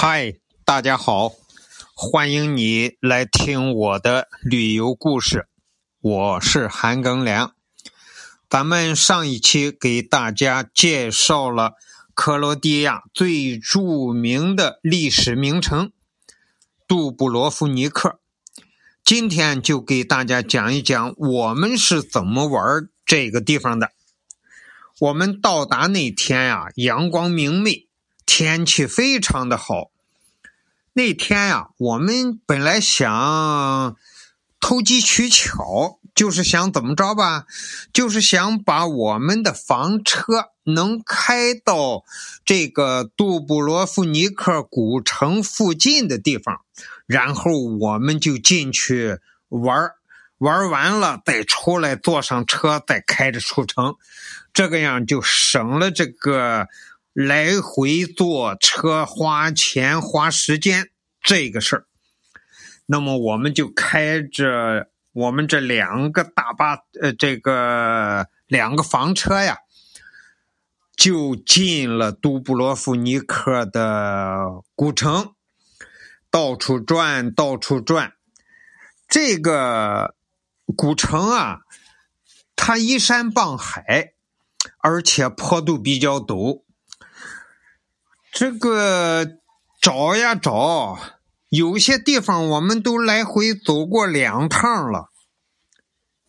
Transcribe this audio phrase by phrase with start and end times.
[0.00, 0.34] 嗨，
[0.64, 1.32] 大家好，
[1.92, 5.48] 欢迎你来听我的旅游故事。
[6.00, 7.52] 我是韩庚良。
[8.48, 11.72] 咱们上一期给大家介绍了
[12.14, 15.90] 克罗地亚最著名的历史名城
[16.86, 18.20] 杜布罗夫尼克，
[19.02, 23.90] 今天就给大家讲一讲我们是怎么玩这个地方的。
[25.00, 27.87] 我们到达那天呀，阳光明媚。
[28.28, 29.90] 天气非常的好，
[30.92, 33.96] 那天呀，我们本来想
[34.60, 37.46] 投机取巧，就是想怎么着吧，
[37.90, 42.04] 就是想把我们的房车能开到
[42.44, 46.60] 这个杜布罗夫尼克古城附近的地方，
[47.06, 47.50] 然后
[47.80, 49.92] 我们就进去玩
[50.36, 53.96] 玩完了再出来，坐上车再开着出城，
[54.52, 56.68] 这个样就省了这个。
[57.18, 60.88] 来回坐车花钱花时间
[61.20, 61.86] 这个事儿，
[62.86, 69.58] 那么我们就开着我们这两个大巴，呃，这个两个房车呀，
[70.94, 75.34] 就进了杜布罗夫尼克的古城，
[76.30, 78.12] 到处转，到处转。
[79.08, 80.14] 这个
[80.76, 81.62] 古城啊，
[82.54, 84.12] 它依山傍海，
[84.78, 86.62] 而且坡度比较陡。
[88.38, 89.40] 这个
[89.80, 90.96] 找呀找，
[91.48, 95.10] 有些地方我们都来回走过两趟了，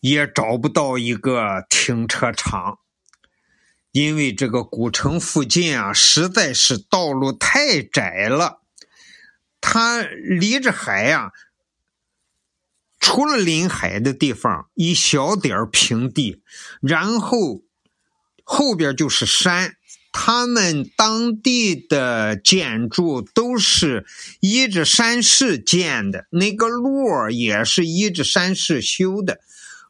[0.00, 2.80] 也找不到一个停车场，
[3.92, 8.62] 因为这个古城附近啊，实在是道路太窄了，
[9.60, 11.30] 它离着海呀，
[12.98, 16.42] 除了临海的地方一小点平地，
[16.82, 17.62] 然后
[18.42, 19.76] 后边就是山。
[20.12, 24.04] 他们当地的建筑都是
[24.40, 29.38] 依着山势建的，那个路也是依着山势修的，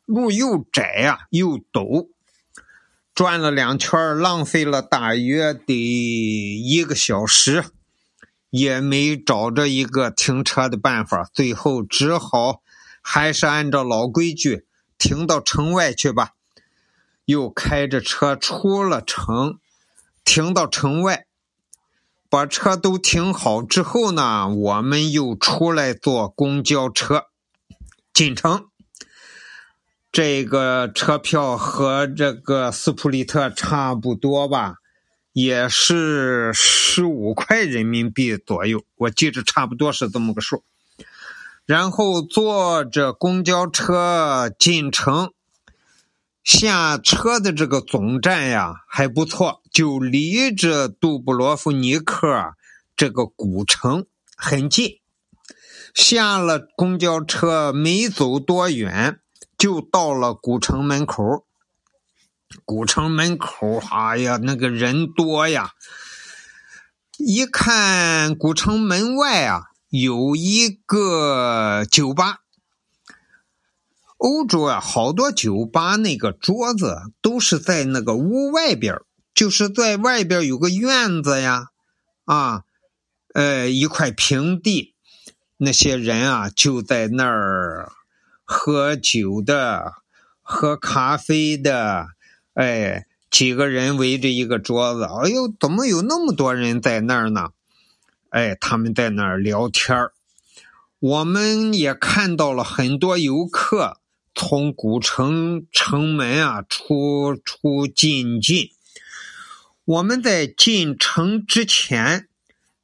[0.05, 2.09] 路又窄呀又陡，
[3.15, 7.65] 转了两圈，浪费了大约得一个小时，
[8.50, 12.62] 也没找着一个停车的办法，最后只好
[13.00, 14.67] 还是按照老规矩
[14.99, 16.33] 停到城外去吧，
[17.25, 19.59] 又开着车出了城。
[20.31, 21.27] 停到城外，
[22.29, 27.25] 把车都停好之后呢，我们又出来坐公交车
[28.15, 28.67] 进城。
[30.13, 34.77] 这个车票和这个斯普利特差不多吧，
[35.33, 40.62] 也是十五块人民币左右，我记着差不多是这么个数。
[41.67, 45.33] 然后坐着公交车进城。
[46.43, 52.55] 下车的这个总站呀还不错，就离着杜布罗夫尼克
[52.97, 54.06] 这个古城
[54.37, 54.99] 很近。
[55.95, 59.21] 下了公交车没走多远，
[59.59, 61.45] 就到了古城门口。
[62.65, 65.73] 古城门口，哎呀，那个人多呀！
[67.19, 72.41] 一看古城门外啊，有一个酒吧。
[74.20, 79.00] 欧洲啊，好多酒吧那个桌子都是在那个屋外边
[79.34, 81.69] 就是在外边有个院子呀，
[82.26, 82.64] 啊，
[83.32, 84.94] 呃，一块平地，
[85.56, 87.91] 那些人啊就在那儿
[88.44, 89.94] 喝酒的，
[90.42, 92.08] 喝咖啡的，
[92.52, 97.52] 哎，几个人围着一个桌子，哎呦，怎么有那么多人在那儿呢？
[98.28, 99.97] 哎，他们在那儿聊天
[100.98, 104.00] 我们也看到了很多游客。
[104.43, 108.71] 从古城城门啊出出进进，
[109.84, 112.27] 我们在进城之前，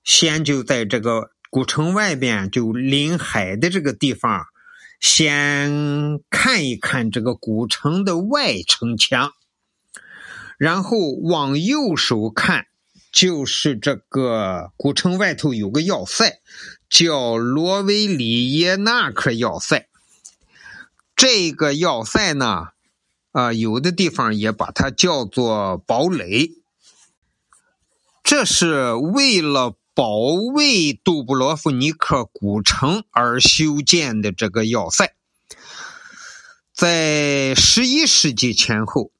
[0.04, 4.44] 先就在这个古城外边，就临海的这个地方，
[5.00, 9.32] 先看一看这个古城的外城墙，
[10.58, 12.66] 然后往右手看，
[13.10, 16.38] 就是这个古城外头有个要塞，
[16.90, 19.88] 叫罗维里耶纳克要塞。
[21.16, 22.68] 这个要塞呢，
[23.32, 26.50] 啊，有的地方也把它叫做堡垒。
[28.22, 35.14] 这是为了保卫杜布罗夫尼克古城而修建的这个要塞。
[36.74, 39.10] 在十一世纪前后，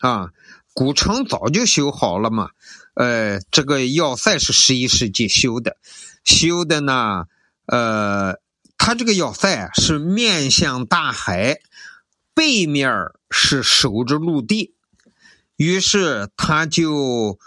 [0.00, 0.30] 啊，
[0.74, 2.50] 古城早就修好了嘛。
[2.94, 5.76] 呃，这个要塞是十一世纪修的，
[6.24, 7.26] 修的呢，
[7.66, 8.40] 呃。
[8.78, 11.58] 它这个要塞是面向大海，
[12.32, 12.90] 背面
[13.28, 14.72] 是守着陆地，
[15.56, 17.38] 于是他就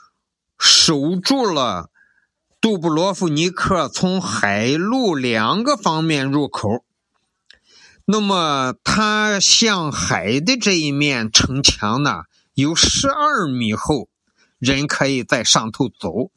[0.59, 1.89] 守住了
[2.59, 6.85] 杜布罗夫尼克从海陆两个方面入口。
[8.05, 12.23] 那么，它向海的这一面城墙呢，
[12.53, 14.09] 有十二米厚，
[14.59, 16.29] 人可以在上头走；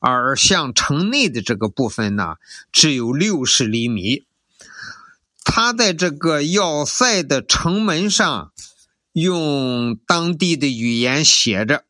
[0.00, 2.36] 而向城内的这个部分呢，
[2.70, 4.25] 只有六十厘米。
[5.46, 8.52] 他在这个要塞的城门上，
[9.12, 11.84] 用当地的语言写着：“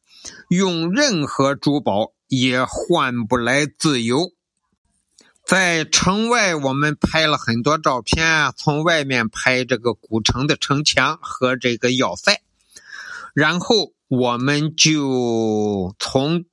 [0.48, 4.32] 用任何珠宝。”也换不来自由。
[5.44, 12.42] 在城外，我们拍了很多照片，从外面拍这个古城的城墙和这个要塞，
[13.32, 16.46] 然后我们就从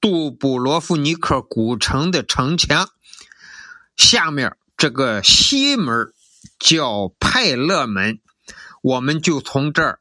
[0.00, 2.90] 杜布罗夫尼克古城的城墙
[3.96, 6.12] 下面这个西门
[6.58, 8.20] 叫派勒门，
[8.82, 10.00] 我们就从这儿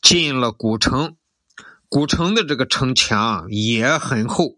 [0.00, 1.16] 进了古城。
[1.88, 4.56] 古城的这个城墙也很厚。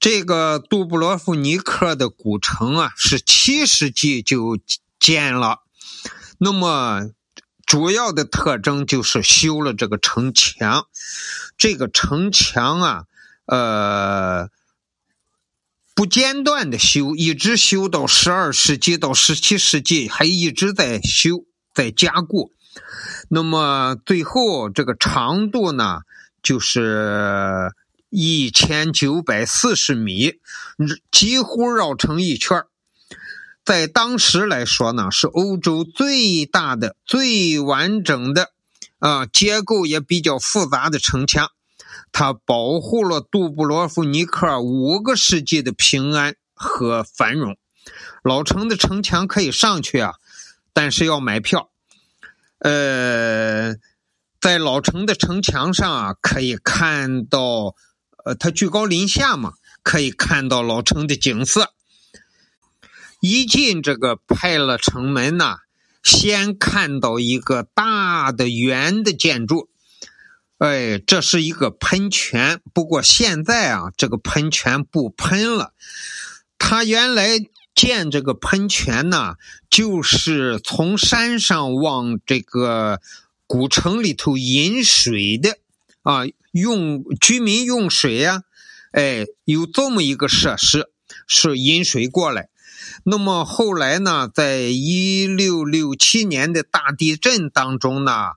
[0.00, 4.58] 这个杜布罗夫尼克的古城啊，是七世纪就
[4.98, 5.60] 建了。
[6.38, 7.10] 那么
[7.64, 10.86] 主要的特征就是修了这个城墙。
[11.56, 13.04] 这个城墙啊，
[13.46, 14.50] 呃，
[15.94, 22.52] 不间断的修，一直修到十二世纪到十七世纪，还一直在修，在加固。
[23.28, 26.00] 那么最后这个长度呢，
[26.42, 27.70] 就是
[28.10, 30.40] 一千九百四十米，
[31.12, 32.64] 几乎绕成一圈
[33.64, 38.50] 在当时来说呢，是欧洲最大的、最完整的，
[38.98, 41.50] 啊，结构也比较复杂的城墙。
[42.14, 47.56] 它保护了杜布罗夫尼克五个世纪的平安和繁荣。
[48.22, 50.14] 老城的城墙可以上去啊，
[50.72, 51.70] 但是要买票。
[52.60, 53.74] 呃，
[54.40, 57.74] 在老城的城墙上啊，可以看到，
[58.24, 61.72] 呃，它居高临下嘛，可以看到老城的景色。
[63.18, 65.56] 一进这个派勒城门呐，
[66.04, 69.68] 先看到一个大的圆的建筑，
[70.64, 72.60] 哎，这是一个喷泉。
[72.72, 75.74] 不过现在啊，这个喷泉不喷了，
[76.58, 77.38] 他原来。
[77.74, 79.34] 建这个喷泉呢，
[79.68, 83.00] 就是从山上往这个
[83.48, 85.58] 古城里头引水的
[86.04, 86.20] 啊，
[86.52, 88.44] 用居民用水呀，
[88.92, 90.88] 哎，有这么一个设施
[91.26, 92.48] 是引水过来。
[93.02, 98.34] 那么后来呢，在一六六七年的大地震当中呢，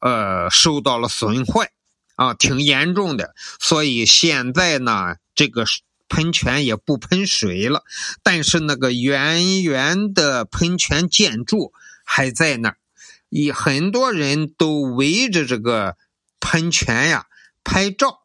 [0.00, 1.70] 呃，受到了损坏
[2.14, 3.34] 啊，挺严重的。
[3.58, 5.64] 所以现在呢，这个。
[6.08, 7.82] 喷泉也不喷水了，
[8.22, 11.72] 但是那个圆圆的喷泉建筑
[12.04, 12.76] 还在那儿，
[13.28, 15.96] 一很多人都围着这个
[16.38, 17.26] 喷泉呀
[17.64, 18.20] 拍照。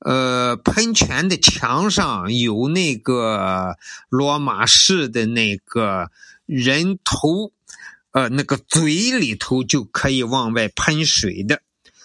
[0.00, 3.76] 呃，喷泉的墙上有那个
[4.08, 6.10] 罗马式的那个
[6.44, 7.52] 人头，
[8.12, 11.62] 呃，那个嘴里头就可以往外喷水的。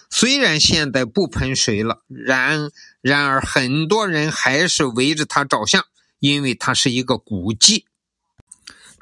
[0.08, 2.70] 虽然现在不喷水了，然
[3.00, 5.84] 然而很多人还是围着它照相，
[6.20, 7.86] 因为它是一个古迹。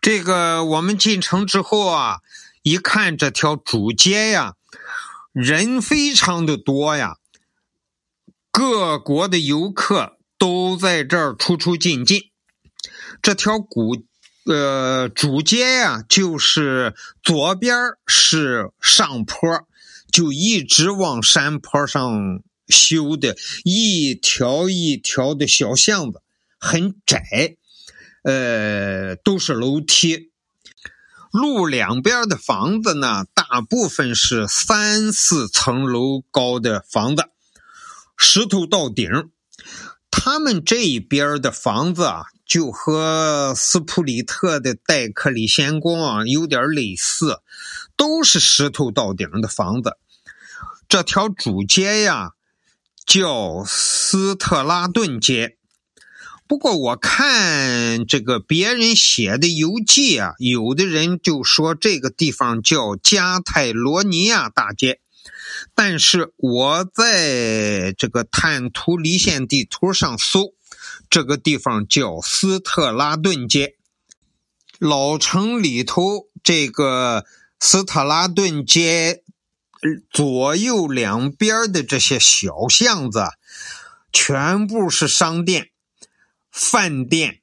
[0.00, 2.20] 这个我们进城之后啊，
[2.62, 4.54] 一看这条主街呀，
[5.32, 7.18] 人非常的多呀，
[8.50, 12.30] 各国的游客都在这儿出出进进。
[13.22, 14.04] 这条古
[14.44, 19.66] 呃主街呀，就是左边是上坡。
[20.12, 26.22] 就一直往山坡上修的一条一条的小巷子，
[26.56, 27.56] 很窄，
[28.22, 30.30] 呃，都是楼梯。
[31.32, 37.24] 路两边的房子呢，大部分是三四层楼高的房子，
[38.16, 39.08] 石头到顶。
[40.16, 47.40] 他们这一边的房子啊，就和斯普里特的戴克里先宫啊有点类似，
[47.96, 49.96] 都是石头到顶的房子。
[50.88, 52.30] 这条主街呀，
[53.04, 55.58] 叫斯特拉顿街。
[56.46, 65.00] 不过我看这个别人写的游记啊，有的人就说这个地方叫加泰罗尼亚大街。
[65.74, 70.54] 但是我在这个探图离线地图上搜，
[71.08, 73.76] 这个地方叫斯特拉顿街。
[74.78, 77.24] 老城里头这个
[77.58, 79.22] 斯特拉顿街。
[80.10, 83.22] 左右两边的这些小巷子，
[84.10, 85.72] 全部是商店、
[86.50, 87.42] 饭店、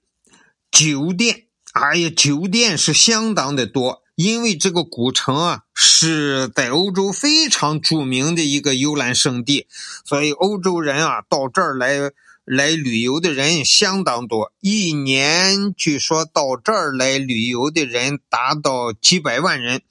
[0.71, 1.45] 酒店。
[1.73, 9.67] 哎呀，酒店是相当的多，因为这个古城啊是在欧洲非常著名的一个游览胜地，
[10.05, 12.11] 所以欧洲人啊到这儿来
[12.43, 19.81] 来旅游的人相当多，一年据说到这儿来旅游的人达到几百万人。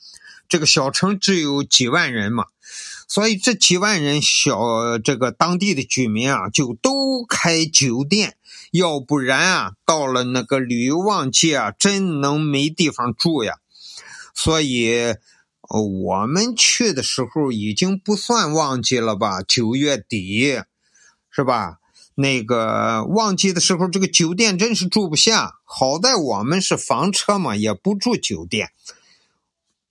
[0.49, 2.47] 这个小城只有几万人嘛，
[3.07, 8.37] 所以这几万人小这个当地的居民啊，就都开酒店，
[8.73, 13.60] 要不然啊，到了那个旅游旺季啊，真能没地方住呀。
[14.42, 15.14] 所以。
[15.73, 19.40] 我们去的时候已经不算旺季了吧？
[19.40, 20.62] 九月底，
[21.30, 21.78] 是吧？
[22.16, 25.61] 那个旺季的时候，这个酒店真是住不下。
[25.64, 28.70] 好在我们是房车嘛，也不住酒店。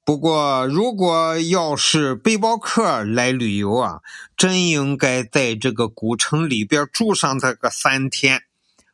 [0.04, 4.02] 不过，如果要是背包客来旅游啊，
[4.36, 8.42] 真应该在这个古城里边住上这个三天，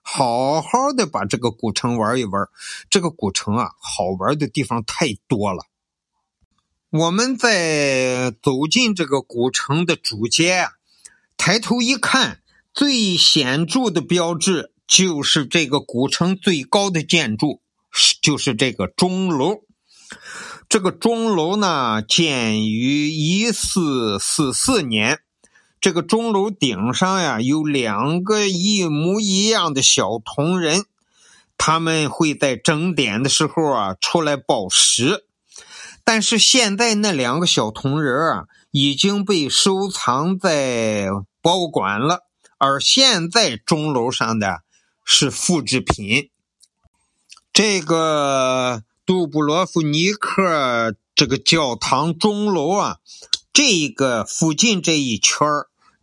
[0.08, 2.48] 好好的把这个古城玩一玩。
[2.92, 5.66] 这个古城啊，好玩的地方太多了。
[6.92, 10.70] 我们在走进这个古城的主街，
[11.36, 17.62] 抬头一看，最显著的标志就是这个古城最高的建筑，
[18.22, 19.64] 就是这个钟楼。
[20.70, 25.20] 这个钟楼呢，建于一四四四年。
[25.86, 30.86] 这个钟楼顶上呀，有两个一模一样的小铜人，
[31.60, 35.28] 他们会在整点的时候啊，出来报时。
[36.04, 41.06] 但是现在那两个小铜人啊，已经被收藏在
[41.40, 42.22] 博物馆了。
[42.58, 44.62] 而现在钟楼上的
[45.04, 46.32] 是复制品。
[47.54, 52.98] 这个杜布罗夫尼克这个教堂钟楼啊，
[53.54, 55.48] 这个附近这一圈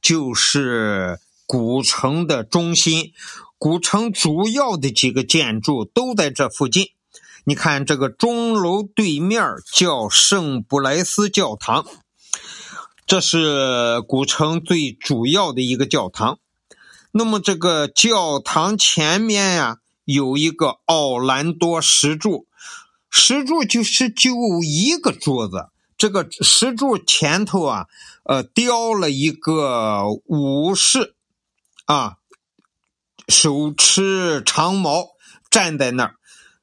[0.02, 3.12] 就是古城的中心，
[3.56, 6.88] 古城主要的几个建筑都在这附近。
[7.44, 9.42] 你看，这个钟楼对面
[9.72, 11.86] 叫圣布莱斯教堂，
[13.06, 16.38] 这是古城最主要的一个教堂。
[17.12, 22.46] 那么，这个教堂前面呀，有一个奥兰多石柱，
[23.10, 25.68] 石柱就是就一个柱子。
[26.02, 27.86] 这个石柱前头啊，
[28.24, 31.14] 呃，雕了一个武士，
[31.84, 32.16] 啊，
[33.28, 35.10] 手持长矛
[35.48, 36.16] 站在那儿。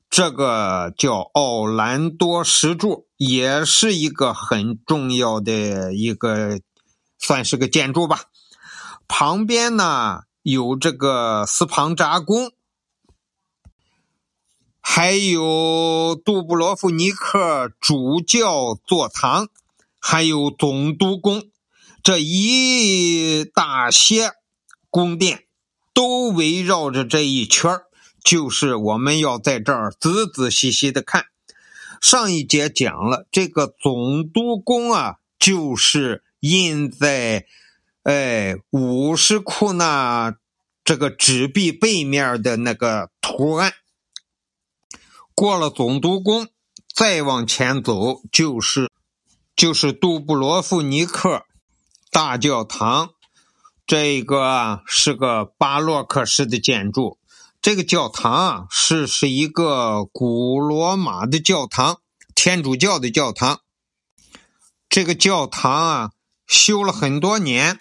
[0.10, 6.60] 这个叫奥兰多石柱，也是一个很重要的一个，
[7.17, 8.24] 算是个建筑吧。
[9.08, 12.51] 旁边呢有这个斯庞扎宫，
[14.91, 19.48] 还有杜布罗夫尼克主教座堂，
[20.00, 21.43] 还有总督宫，
[22.01, 24.31] 这一大些
[24.89, 25.43] 宫殿
[25.93, 27.72] 都围绕着这一圈。
[28.24, 31.25] 就是我们要在这儿仔仔细细的看。
[32.01, 37.46] 上一节讲了这个总督宫啊，就是印在
[38.01, 40.36] 哎五十库那
[40.84, 43.72] 这个纸币背面的那个图案。
[45.39, 46.50] 过了总督宫，
[46.93, 48.91] 再往前走就是
[49.55, 51.46] 就是杜布罗夫尼克
[52.12, 53.12] 大教堂，
[53.88, 57.17] 这个是个巴洛克式的建筑。
[57.62, 62.01] 这个教堂啊，是是一个古罗马的教堂，
[62.36, 63.62] 天主教的教堂。
[64.89, 66.12] 这个教堂啊，
[66.48, 67.79] 修了很多年，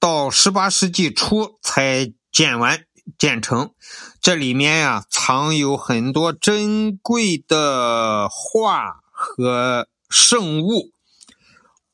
[0.00, 2.86] 到十八世纪初才建完
[3.18, 3.72] 建成。
[4.20, 10.92] 这里面呀，藏有很多珍贵的画和圣物，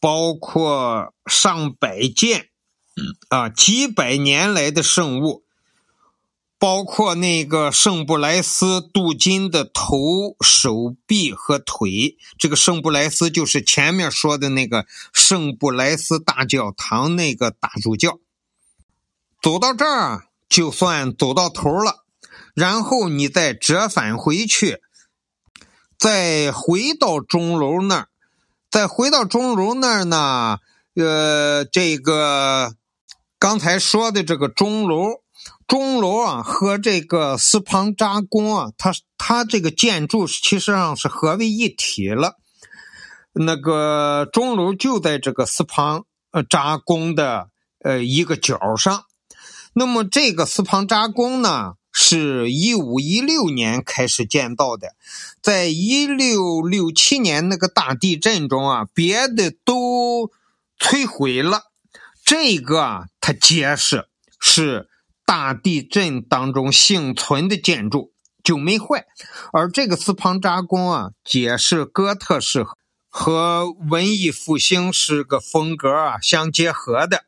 [0.00, 2.48] 包括上百件，
[3.28, 5.44] 啊，几百年来的圣物。
[6.58, 12.16] 包括那个圣布莱斯镀金的头、手臂和腿。
[12.38, 18.20] 这个圣布莱斯就是前面说的那个圣布莱斯大教堂那个大主教。
[19.40, 22.04] 走到这儿就算走到头了，
[22.54, 24.82] 然后你再折返回去，
[25.98, 28.08] 再回到钟楼那儿，
[28.70, 30.58] 再回到钟楼那儿呢？
[30.94, 32.74] 呃，这个
[33.38, 35.22] 刚才说的这个钟楼。
[35.66, 42.34] 钟楼啊，和这个斯庞扎宫啊，它它这个建筑其实上是合为一体了。
[43.32, 47.48] 那个钟楼就在这个斯庞呃扎宫的
[47.82, 49.04] 呃一个角上。
[49.74, 54.94] 那么这个斯庞扎宫呢，是一五一六年开始建造的，
[55.40, 60.30] 在一六六七年那个大地震中啊，别的都
[60.78, 61.62] 摧毁了，
[62.24, 64.08] 这个啊，它结实
[64.40, 64.88] 是。
[65.24, 68.12] 大地震当中幸存的建筑
[68.44, 69.06] 就没坏，
[69.52, 72.66] 而这个斯庞扎宫啊，解释哥特式
[73.08, 77.24] 和文艺复兴是个风格啊相结合的。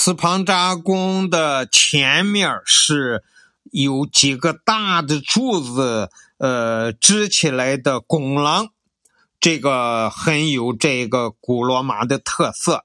[0.00, 3.24] 斯庞扎宫的前面是
[3.72, 8.68] 有几个大的柱子，呃，支起来的拱廊，
[9.40, 12.84] 这个很有这个古罗马的特色。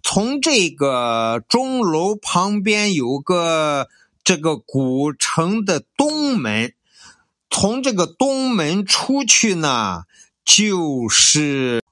[0.00, 3.88] 从这个钟楼旁边有个
[4.22, 6.72] 这个古城的东门，
[7.50, 10.04] 从这个东门出去呢，
[10.44, 11.82] 就是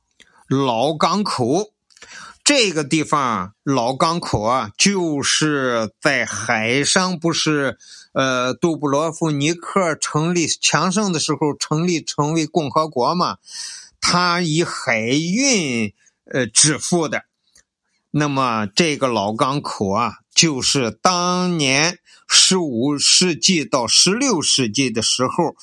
[0.46, 1.71] 老港口。
[2.44, 7.78] 这个地方老港口啊，就是在海上，不是
[8.12, 13.38] 呃，杜布罗夫尼克成立强盛的时候成立成为共和国嘛，
[14.00, 15.94] 他以海运
[16.24, 17.24] 呃致富的。
[18.10, 25.54] 那么这个老港口啊，就是当年十五世纪到十六世纪的时候，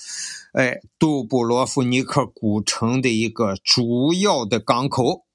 [0.53, 5.25] 哎，杜布罗夫尼克古城的一个主要的港口。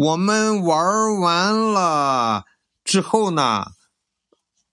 [0.00, 2.46] 我们玩完了
[2.82, 3.72] 之后呢，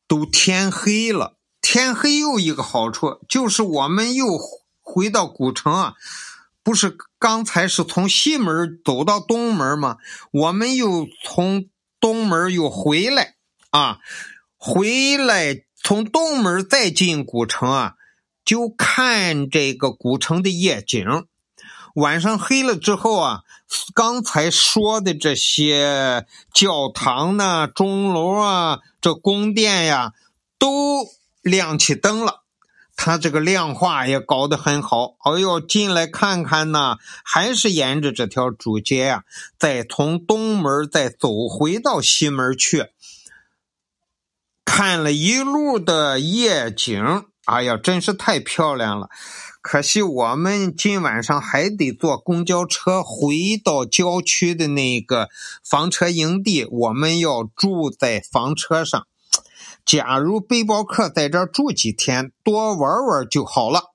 [0.08, 1.36] 都天黑了。
[1.62, 4.40] 天黑又一个好处就是，我们又
[4.82, 5.96] 回到古城啊，
[6.64, 9.98] 不是刚才是从西门走到东门吗？
[10.32, 11.68] 我们又从
[12.00, 13.36] 东门又回来
[13.72, 14.00] 啊，
[14.56, 17.96] 回来从东门再进古城啊，
[18.46, 21.06] 就看这个古城的夜景。
[21.98, 23.42] 晚上黑了之后啊。
[23.94, 30.14] 刚才说的这些教堂呢、钟楼啊、这宫殿呀，
[30.58, 31.06] 都
[31.42, 32.44] 亮起灯了。
[32.96, 35.18] 它这个亮化也搞得很好。
[35.26, 39.26] 哦哟，进来看看呢，还是沿着这条主街呀，
[39.60, 42.86] 再从东门再走回到西门去，
[44.64, 47.26] 看了一路的夜景。
[47.48, 49.10] 哎呀，真是太漂亮了！
[49.62, 55.30] 可惜我们今晚上还得坐公交车回到郊区的那个
[55.64, 59.08] 房车营地，我们要住在房车上。
[59.86, 63.94] 假如背包客在这儿住几天，多玩玩就好了。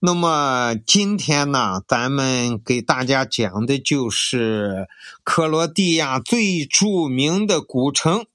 [0.00, 4.88] 那么今天呢，咱们给大家讲的就是
[5.22, 8.26] 克罗地亚最著名的古城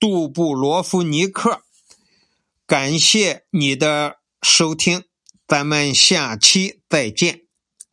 [0.00, 1.60] 杜布罗夫尼克。
[2.68, 5.04] 感谢你的收听，
[5.46, 7.47] 咱们下期再见。